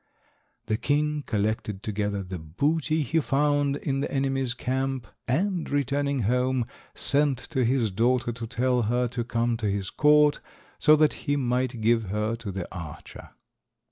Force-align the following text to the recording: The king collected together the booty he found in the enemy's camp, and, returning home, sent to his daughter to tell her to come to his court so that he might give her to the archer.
The 0.65 0.77
king 0.77 1.23
collected 1.27 1.83
together 1.83 2.23
the 2.23 2.39
booty 2.39 3.03
he 3.03 3.19
found 3.19 3.75
in 3.75 3.99
the 3.99 4.11
enemy's 4.11 4.55
camp, 4.55 5.05
and, 5.27 5.69
returning 5.69 6.21
home, 6.21 6.65
sent 6.95 7.37
to 7.51 7.63
his 7.63 7.91
daughter 7.91 8.31
to 8.31 8.47
tell 8.47 8.81
her 8.81 9.07
to 9.09 9.23
come 9.23 9.57
to 9.57 9.67
his 9.69 9.91
court 9.91 10.39
so 10.79 10.95
that 10.95 11.13
he 11.29 11.35
might 11.35 11.81
give 11.81 12.05
her 12.05 12.35
to 12.37 12.51
the 12.51 12.67
archer. 12.75 13.29